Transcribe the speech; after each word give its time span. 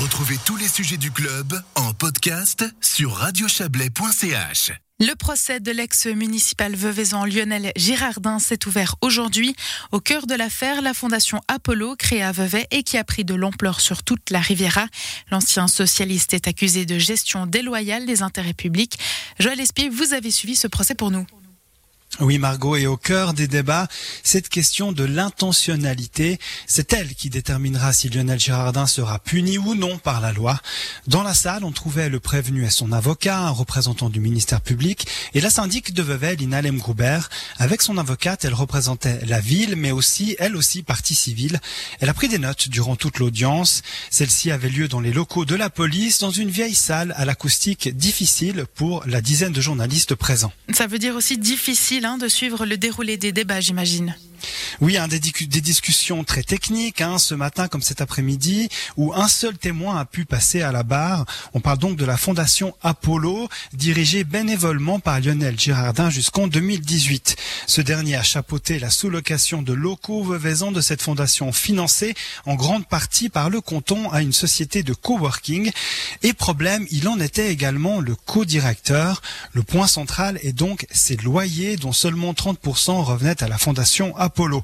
Retrouvez 0.00 0.38
tous 0.44 0.56
les 0.56 0.68
sujets 0.68 0.96
du 0.96 1.10
club 1.10 1.60
en 1.74 1.92
podcast 1.92 2.64
sur 2.80 3.14
radiochablais.ch. 3.14 4.70
Le 5.00 5.14
procès 5.14 5.58
de 5.58 5.72
l'ex-municipal 5.72 6.76
Veuvezan 6.76 7.24
Lionel 7.24 7.72
Girardin 7.74 8.38
s'est 8.38 8.68
ouvert 8.68 8.94
aujourd'hui. 9.00 9.56
Au 9.90 9.98
cœur 9.98 10.28
de 10.28 10.36
l'affaire, 10.36 10.82
la 10.82 10.94
fondation 10.94 11.40
Apollo, 11.48 11.96
créée 11.96 12.22
à 12.22 12.30
Vevey 12.30 12.68
et 12.70 12.84
qui 12.84 12.96
a 12.96 13.02
pris 13.02 13.24
de 13.24 13.34
l'ampleur 13.34 13.80
sur 13.80 14.04
toute 14.04 14.30
la 14.30 14.38
Riviera. 14.38 14.86
L'ancien 15.32 15.66
socialiste 15.66 16.32
est 16.32 16.46
accusé 16.46 16.86
de 16.86 16.96
gestion 16.96 17.46
déloyale 17.46 18.06
des 18.06 18.22
intérêts 18.22 18.54
publics. 18.54 19.00
Joël 19.40 19.58
Espier, 19.58 19.88
vous 19.88 20.14
avez 20.14 20.30
suivi 20.30 20.54
ce 20.54 20.68
procès 20.68 20.94
pour 20.94 21.10
nous. 21.10 21.26
Oui, 22.20 22.38
Margot, 22.38 22.74
et 22.74 22.88
au 22.88 22.96
cœur 22.96 23.32
des 23.32 23.46
débats, 23.46 23.86
cette 24.24 24.48
question 24.48 24.90
de 24.90 25.04
l'intentionnalité, 25.04 26.40
c'est 26.66 26.92
elle 26.92 27.14
qui 27.14 27.30
déterminera 27.30 27.92
si 27.92 28.08
Lionel 28.08 28.40
Girardin 28.40 28.88
sera 28.88 29.20
puni 29.20 29.56
ou 29.56 29.76
non 29.76 29.98
par 29.98 30.20
la 30.20 30.32
loi. 30.32 30.58
Dans 31.06 31.22
la 31.22 31.34
salle, 31.34 31.62
on 31.62 31.70
trouvait 31.70 32.08
le 32.08 32.18
prévenu 32.18 32.64
et 32.64 32.70
son 32.70 32.90
avocat, 32.90 33.38
un 33.38 33.50
représentant 33.50 34.08
du 34.08 34.18
ministère 34.18 34.62
public, 34.62 35.06
et 35.34 35.40
la 35.40 35.50
syndic 35.50 35.92
de 35.92 36.02
Vevey, 36.02 36.34
Lina 36.34 36.60
Lemgruber. 36.60 37.20
Avec 37.58 37.82
son 37.82 37.98
avocate, 37.98 38.44
elle 38.44 38.54
représentait 38.54 39.20
la 39.26 39.38
ville, 39.38 39.76
mais 39.76 39.92
aussi, 39.92 40.34
elle 40.40 40.56
aussi, 40.56 40.82
partie 40.82 41.14
civile. 41.14 41.60
Elle 42.00 42.08
a 42.08 42.14
pris 42.14 42.28
des 42.28 42.38
notes 42.38 42.68
durant 42.68 42.96
toute 42.96 43.18
l'audience. 43.18 43.82
Celle-ci 44.10 44.50
avait 44.50 44.70
lieu 44.70 44.88
dans 44.88 45.00
les 45.00 45.12
locaux 45.12 45.44
de 45.44 45.54
la 45.54 45.70
police, 45.70 46.18
dans 46.18 46.32
une 46.32 46.50
vieille 46.50 46.74
salle 46.74 47.14
à 47.16 47.24
l'acoustique 47.24 47.96
difficile 47.96 48.64
pour 48.74 49.04
la 49.06 49.20
dizaine 49.20 49.52
de 49.52 49.60
journalistes 49.60 50.16
présents. 50.16 50.52
Ça 50.74 50.88
veut 50.88 50.98
dire 50.98 51.14
aussi 51.14 51.38
difficile 51.38 51.97
hein, 52.04 52.18
de 52.18 52.28
suivre 52.28 52.66
le 52.66 52.76
déroulé 52.76 53.16
des 53.16 53.32
débats, 53.32 53.60
j'imagine. 53.60 54.14
Oui, 54.80 54.96
hein, 54.96 55.08
des, 55.08 55.18
des, 55.18 55.60
discussions 55.60 56.24
très 56.24 56.42
techniques 56.42 57.00
hein, 57.00 57.18
ce 57.18 57.34
matin 57.34 57.68
comme 57.68 57.82
cet 57.82 58.00
après-midi, 58.00 58.68
où 58.96 59.12
un 59.14 59.28
seul 59.28 59.56
témoin 59.58 59.98
a 59.98 60.04
pu 60.04 60.24
passer 60.24 60.62
à 60.62 60.72
la 60.72 60.82
barre. 60.82 61.24
On 61.54 61.60
parle 61.60 61.78
donc 61.78 61.96
de 61.96 62.04
la 62.04 62.16
fondation 62.16 62.74
Apollo, 62.82 63.48
dirigée 63.72 64.24
bénévolement 64.24 65.00
par 65.00 65.20
Lionel 65.20 65.58
Girardin 65.58 66.10
jusqu'en 66.10 66.46
2018. 66.46 67.36
Ce 67.66 67.80
dernier 67.80 68.16
a 68.16 68.22
chapeauté 68.22 68.78
la 68.78 68.90
sous-location 68.90 69.62
de 69.62 69.72
locaux 69.72 70.22
veuvaisans 70.22 70.72
de 70.72 70.80
cette 70.80 71.02
fondation 71.02 71.52
financée 71.52 72.14
en 72.46 72.54
grande 72.54 72.86
partie 72.86 73.28
par 73.28 73.50
le 73.50 73.60
canton 73.60 74.10
à 74.10 74.22
une 74.22 74.32
société 74.32 74.82
de 74.82 74.94
coworking. 74.94 75.70
Et 76.22 76.32
problème, 76.32 76.86
il 76.90 77.08
en 77.08 77.18
était 77.20 77.50
également 77.50 78.00
le 78.00 78.14
co-directeur. 78.14 79.22
Le 79.52 79.62
point 79.62 79.86
central 79.86 80.38
est 80.42 80.52
donc 80.52 80.86
ses 80.90 81.16
loyers 81.16 81.76
dont 81.76 81.92
seulement 81.92 82.32
30% 82.32 83.02
revenaient 83.02 83.42
à 83.42 83.48
la 83.48 83.58
fondation 83.58 84.16
Apollo. 84.16 84.27
Apollo. 84.28 84.62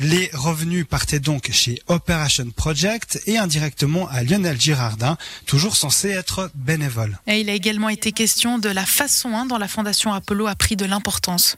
Les 0.00 0.30
revenus 0.34 0.84
partaient 0.84 1.20
donc 1.20 1.48
chez 1.52 1.80
Operation 1.86 2.50
Project 2.50 3.22
et 3.26 3.38
indirectement 3.38 4.08
à 4.08 4.24
Lionel 4.24 4.60
Girardin, 4.60 5.16
toujours 5.46 5.76
censé 5.76 6.10
être 6.10 6.50
bénévole. 6.56 7.20
Et 7.28 7.40
il 7.40 7.48
a 7.48 7.52
également 7.52 7.88
été 7.88 8.10
question 8.10 8.58
de 8.58 8.68
la 8.68 8.84
façon 8.84 9.28
hein, 9.36 9.46
dont 9.46 9.58
la 9.58 9.68
Fondation 9.68 10.12
Apollo 10.12 10.48
a 10.48 10.56
pris 10.56 10.74
de 10.74 10.84
l'importance. 10.84 11.56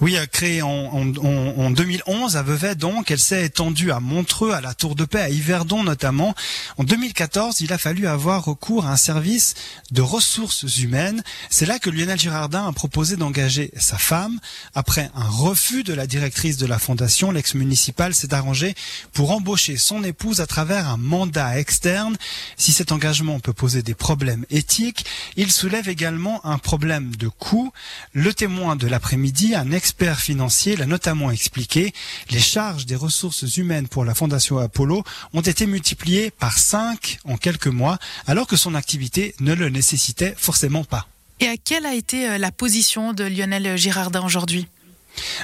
Oui, 0.00 0.16
créée 0.32 0.62
en, 0.62 0.68
en, 0.68 1.16
en, 1.16 1.70
2011 1.70 2.36
à 2.36 2.42
Vevey, 2.42 2.74
donc, 2.74 3.10
elle 3.10 3.18
s'est 3.18 3.44
étendue 3.44 3.90
à 3.90 4.00
Montreux, 4.00 4.52
à 4.52 4.60
la 4.60 4.74
Tour 4.74 4.94
de 4.94 5.04
Paix, 5.04 5.20
à 5.20 5.30
Yverdon 5.30 5.82
notamment. 5.82 6.34
En 6.78 6.84
2014, 6.84 7.60
il 7.60 7.72
a 7.72 7.78
fallu 7.78 8.06
avoir 8.06 8.44
recours 8.44 8.86
à 8.86 8.92
un 8.92 8.96
service 8.96 9.54
de 9.90 10.02
ressources 10.02 10.78
humaines. 10.78 11.22
C'est 11.50 11.66
là 11.66 11.78
que 11.78 11.90
Lionel 11.90 12.18
Girardin 12.18 12.66
a 12.66 12.72
proposé 12.72 13.16
d'engager 13.16 13.70
sa 13.76 13.98
femme. 13.98 14.38
Après 14.74 15.10
un 15.14 15.28
refus 15.28 15.84
de 15.84 15.94
la 15.94 16.06
directrice 16.06 16.56
de 16.56 16.63
la 16.66 16.78
fondation, 16.78 17.30
l'ex-municipal 17.30 18.14
s'est 18.14 18.34
arrangé 18.34 18.74
pour 19.12 19.30
embaucher 19.30 19.76
son 19.76 20.02
épouse 20.04 20.40
à 20.40 20.46
travers 20.46 20.88
un 20.88 20.96
mandat 20.96 21.58
externe. 21.58 22.16
Si 22.56 22.72
cet 22.72 22.92
engagement 22.92 23.40
peut 23.40 23.52
poser 23.52 23.82
des 23.82 23.94
problèmes 23.94 24.44
éthiques, 24.50 25.06
il 25.36 25.50
soulève 25.50 25.88
également 25.88 26.44
un 26.44 26.58
problème 26.58 27.14
de 27.16 27.28
coût. 27.28 27.72
Le 28.12 28.32
témoin 28.32 28.76
de 28.76 28.86
l'après-midi, 28.86 29.54
un 29.54 29.72
expert 29.72 30.20
financier 30.20 30.76
l'a 30.76 30.86
notamment 30.86 31.30
expliqué, 31.30 31.92
les 32.30 32.40
charges 32.40 32.86
des 32.86 32.96
ressources 32.96 33.56
humaines 33.56 33.88
pour 33.88 34.04
la 34.04 34.14
Fondation 34.14 34.58
Apollo 34.58 35.04
ont 35.32 35.40
été 35.40 35.66
multipliées 35.66 36.30
par 36.30 36.58
5 36.58 37.18
en 37.24 37.36
quelques 37.36 37.66
mois, 37.66 37.98
alors 38.26 38.46
que 38.46 38.56
son 38.56 38.74
activité 38.74 39.34
ne 39.40 39.54
le 39.54 39.68
nécessitait 39.68 40.34
forcément 40.36 40.84
pas. 40.84 41.06
Et 41.40 41.48
à 41.48 41.56
quelle 41.56 41.84
a 41.84 41.94
été 41.94 42.28
euh, 42.28 42.38
la 42.38 42.52
position 42.52 43.12
de 43.12 43.24
Lionel 43.24 43.76
Girardin 43.76 44.24
aujourd'hui? 44.24 44.68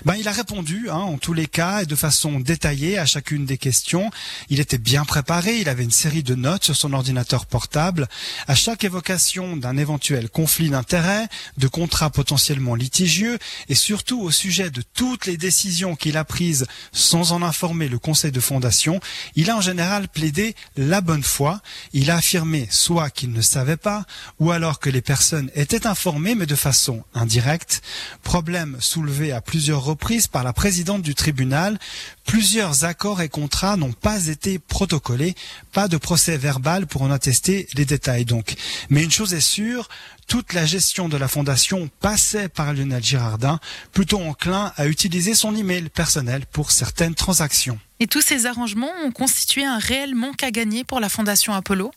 Ben, 0.05 0.15
il 0.17 0.29
a 0.29 0.33
répondu, 0.33 0.89
hein, 0.91 0.95
en 0.95 1.19
tous 1.19 1.33
les 1.33 1.47
cas, 1.47 1.83
et 1.83 1.87
de 1.87 1.95
façon 1.95 2.41
détaillée 2.41 2.99
à 2.99 3.07
chacune 3.07 3.47
des 3.47 3.59
questions. 3.59 4.11
Il 4.49 4.61
était 4.61 4.79
bien 4.79 5.05
préparé, 5.05 5.59
il 5.59 5.69
avait 5.69 5.85
une 5.85 5.91
série 5.91 6.23
de 6.23 6.35
notes 6.35 6.65
sur 6.65 6.77
son 6.77 6.93
ordinateur 6.93 7.47
portable. 7.47 8.09
À 8.47 8.55
chaque 8.55 8.85
évocation 8.85 9.57
d'un 9.57 9.77
éventuel 9.77 10.29
conflit 10.29 10.71
d'intérêts, 10.71 11.29
de 11.57 11.69
contrats 11.69 12.11
potentiellement 12.11 12.75
litigieux, 12.75 13.39
et 13.69 13.75
surtout 13.75 14.21
au 14.21 14.31
sujet 14.31 14.71
de 14.71 14.83
toutes 14.95 15.27
les 15.27 15.37
décisions 15.37 15.97
qu'il 15.97 16.17
a 16.17 16.25
prises 16.25 16.67
sans 16.93 17.33
en 17.33 17.43
informer 17.43 17.89
le 17.89 17.99
conseil 17.99 18.33
de 18.33 18.41
fondation, 18.41 19.01
il 19.37 19.51
a 19.51 19.57
en 19.57 19.61
général 19.61 20.09
plaidé 20.09 20.55
la 20.77 21.01
bonne 21.01 21.23
foi. 21.23 21.61
Il 21.93 22.11
a 22.11 22.17
affirmé 22.17 22.69
soit 22.71 23.11
qu'il 23.11 23.33
ne 23.33 23.43
savait 23.43 23.77
pas, 23.77 24.05
ou 24.39 24.51
alors 24.51 24.81
que 24.81 24.91
les 24.91 25.03
personnes 25.03 25.51
étaient 25.55 25.87
informées, 25.87 26.35
mais 26.35 26.47
de 26.47 26.57
façon 26.57 27.05
indirecte. 27.15 27.83
Problème 28.23 28.77
soulevé 28.81 29.33
à 29.33 29.41
plusieurs 29.41 29.60
plusieurs 29.61 29.85
reprises 29.85 30.27
par 30.27 30.43
la 30.43 30.55
présidente 30.55 31.03
du 31.03 31.15
tribunal. 31.15 31.79
Plusieurs 32.25 32.87
accords 32.87 33.21
et 33.21 33.29
contrats 33.29 33.77
n'ont 33.77 33.93
pas 33.93 34.29
été 34.29 34.59
protocolés. 34.59 35.35
Pas 35.75 35.87
de 35.87 35.99
procès 35.99 36.39
verbal 36.39 36.87
pour 36.87 37.03
en 37.03 37.11
attester 37.11 37.69
les 37.75 37.85
détails 37.85 38.25
donc. 38.25 38.55
Mais 38.89 39.05
une 39.05 39.11
chose 39.11 39.35
est 39.35 39.41
sûre, 39.41 39.91
toute 40.27 40.55
la 40.55 40.65
gestion 40.65 41.11
de 41.11 41.19
la 41.19 41.29
fondation 41.29 41.91
passait 42.01 42.49
par 42.49 42.73
Lionel 42.73 43.05
Girardin, 43.05 43.61
plutôt 43.93 44.19
enclin 44.23 44.73
à 44.79 44.87
utiliser 44.87 45.35
son 45.35 45.55
email 45.55 45.91
personnel 45.91 46.47
pour 46.51 46.71
certaines 46.71 47.15
transactions. 47.15 47.79
Et 47.99 48.07
tous 48.07 48.23
ces 48.23 48.47
arrangements 48.47 48.93
ont 49.05 49.11
constitué 49.11 49.67
un 49.67 49.79
réel 49.79 50.15
manque 50.15 50.43
à 50.43 50.51
gagner 50.51 50.85
pour 50.85 51.01
la 51.01 51.11
fondation 51.11 51.53
Apollo? 51.53 51.93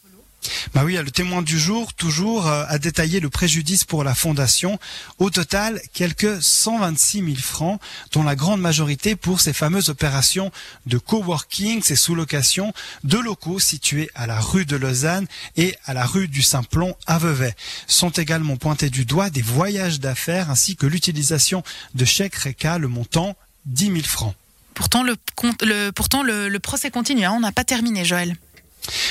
Bah 0.73 0.83
oui, 0.83 0.95
le 0.95 1.11
témoin 1.11 1.41
du 1.41 1.59
jour, 1.59 1.93
toujours, 1.93 2.47
euh, 2.47 2.65
a 2.67 2.77
détaillé 2.79 3.19
le 3.19 3.29
préjudice 3.29 3.83
pour 3.83 4.03
la 4.03 4.15
fondation. 4.15 4.79
Au 5.19 5.29
total, 5.29 5.81
quelques 5.93 6.41
126 6.41 7.19
000 7.19 7.35
francs, 7.37 7.79
dont 8.11 8.23
la 8.23 8.35
grande 8.35 8.61
majorité 8.61 9.15
pour 9.15 9.41
ces 9.41 9.53
fameuses 9.53 9.89
opérations 9.89 10.51
de 10.85 10.97
coworking, 10.97 11.81
ces 11.81 11.95
sous-locations 11.95 12.73
de 13.03 13.17
locaux 13.17 13.59
situés 13.59 14.09
à 14.15 14.27
la 14.27 14.39
rue 14.39 14.65
de 14.65 14.75
Lausanne 14.75 15.27
et 15.57 15.75
à 15.85 15.93
la 15.93 16.05
rue 16.05 16.27
du 16.27 16.41
Simplon 16.41 16.95
à 17.07 17.17
Vevey. 17.17 17.55
Sont 17.87 18.09
également 18.09 18.57
pointés 18.57 18.89
du 18.89 19.05
doigt 19.05 19.29
des 19.29 19.41
voyages 19.41 19.99
d'affaires 19.99 20.49
ainsi 20.49 20.75
que 20.75 20.85
l'utilisation 20.85 21.63
de 21.95 22.05
chèques 22.05 22.35
RECA, 22.35 22.77
le 22.77 22.87
montant 22.87 23.35
10 23.65 23.85
000 23.85 23.97
francs. 24.03 24.35
Pourtant, 24.73 25.03
le, 25.03 25.15
pourtant 25.91 26.23
le, 26.23 26.57
procès 26.57 26.89
continue, 26.89 27.25
hein. 27.25 27.33
on 27.35 27.39
n'a 27.39 27.51
pas 27.51 27.63
terminé, 27.63 28.05
Joël. 28.05 28.35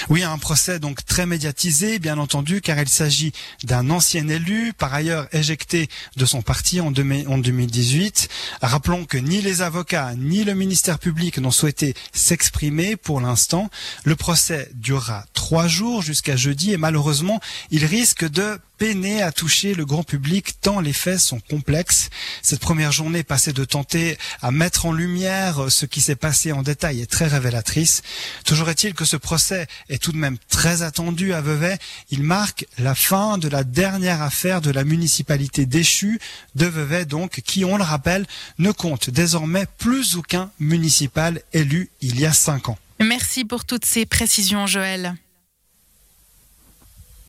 Oui, 0.09 0.23
un 0.23 0.39
procès 0.39 0.79
donc 0.79 1.05
très 1.05 1.27
médiatisé, 1.27 1.99
bien 1.99 2.19
entendu, 2.19 2.61
car 2.61 2.79
il 2.79 2.89
s'agit 2.89 3.33
d'un 3.65 3.91
ancien 3.91 4.29
élu, 4.29 4.73
par 4.73 4.93
ailleurs 4.93 5.29
éjecté 5.33 5.89
de 6.17 6.27
son 6.27 6.43
parti 6.43 6.81
en 6.81 6.91
2018. 6.91 8.29
Rappelons 8.61 9.05
que 9.05 9.19
ni 9.19 9.41
les 9.41 9.63
avocats 9.63 10.13
ni 10.17 10.45
le 10.45 10.55
ministère 10.55 10.99
public 10.99 11.39
n'ont 11.39 11.51
souhaité 11.51 11.95
s'exprimer 12.13 12.97
pour 12.97 13.21
l'instant. 13.21 13.71
Le 14.05 14.17
procès 14.17 14.71
durera 14.75 15.25
trois 15.53 15.69
jours 15.69 16.01
jusqu'à 16.01 16.35
jeudi 16.35 16.73
et 16.73 16.79
malheureusement, 16.79 17.39
il 17.71 17.85
risque 17.85 18.27
de 18.27 18.59
peiner 18.79 19.21
à 19.21 19.33
toucher 19.33 19.75
le 19.75 19.85
grand 19.85 20.03
public 20.03 20.55
tant 20.63 20.81
les 20.81 20.95
faits 20.95 21.21
sont 21.21 21.41
complexes. 21.41 22.09
Cette 22.41 22.61
première 22.61 22.91
journée 22.91 23.23
passée 23.23 23.53
de 23.53 23.67
tenter 23.67 24.17
à 24.41 24.51
mettre 24.51 24.87
en 24.87 24.93
lumière 24.93 25.67
ce 25.69 25.85
qui 25.85 26.01
s'est 26.01 26.17
passé 26.17 26.53
en 26.53 26.63
détail 26.63 27.03
est 27.03 27.11
très 27.11 27.27
révélatrice. 27.27 28.01
Toujours 28.47 28.71
est-il 28.71 28.95
que 28.95 29.05
ce 29.05 29.19
procès 29.19 29.67
est 29.91 30.03
tout 30.03 30.13
de 30.13 30.17
même 30.17 30.39
très 30.49 30.81
attendu 30.81 31.35
à 31.35 31.43
Vevey. 31.43 31.77
Il 32.09 32.23
marque 32.23 32.67
la 32.79 32.95
fin 32.95 33.37
de 33.37 33.49
la 33.49 33.63
dernière 33.63 34.23
affaire 34.23 34.63
de 34.63 34.71
la 34.71 34.85
municipalité 34.85 35.67
déchue 35.67 36.19
de 36.55 36.65
Vevey, 36.65 37.05
donc, 37.05 37.43
qui, 37.45 37.67
on 37.67 37.77
le 37.77 37.85
rappelle, 37.85 38.25
ne 38.57 38.73
compte 38.73 39.11
désormais 39.11 39.67
plus 39.77 40.17
aucun 40.17 40.51
municipal 40.59 41.43
élu 41.53 41.91
il 42.01 42.19
y 42.19 42.25
a 42.25 42.33
cinq 42.33 42.71
ans. 42.71 42.79
Merci 43.01 43.45
pour 43.45 43.67
toutes 43.67 43.85
ces 43.85 44.07
précisions, 44.07 44.67
Joël. 44.67 45.15